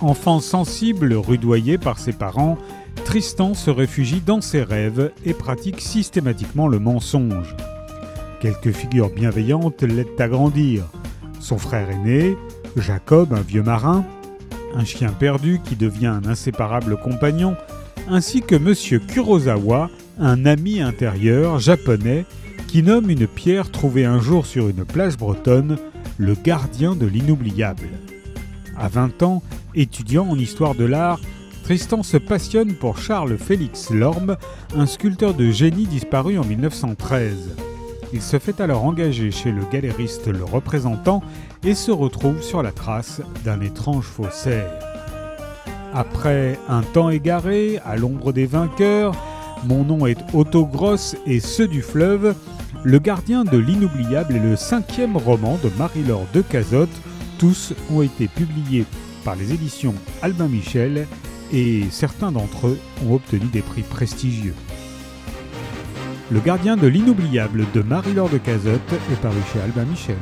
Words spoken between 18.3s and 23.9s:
que Monsieur Kurosawa, un ami intérieur japonais qui nomme une pierre